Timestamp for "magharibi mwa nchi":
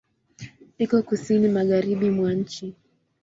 1.55-2.65